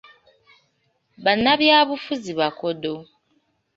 Bannabyabufuzi 1.23 2.31
bakodo. 2.39 2.93